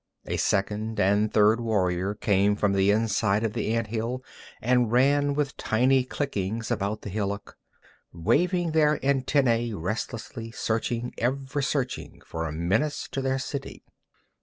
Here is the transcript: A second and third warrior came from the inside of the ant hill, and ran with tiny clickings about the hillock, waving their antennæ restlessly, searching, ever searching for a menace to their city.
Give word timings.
A 0.25 0.37
second 0.37 0.99
and 0.99 1.31
third 1.31 1.59
warrior 1.59 2.15
came 2.15 2.55
from 2.55 2.73
the 2.73 2.89
inside 2.89 3.43
of 3.43 3.53
the 3.53 3.71
ant 3.75 3.85
hill, 3.89 4.23
and 4.59 4.91
ran 4.91 5.35
with 5.35 5.55
tiny 5.57 6.03
clickings 6.05 6.71
about 6.71 7.03
the 7.03 7.09
hillock, 7.11 7.55
waving 8.11 8.71
their 8.71 8.97
antennæ 9.01 9.79
restlessly, 9.79 10.49
searching, 10.49 11.13
ever 11.19 11.61
searching 11.61 12.19
for 12.25 12.47
a 12.47 12.51
menace 12.51 13.07
to 13.09 13.21
their 13.21 13.37
city. 13.37 13.83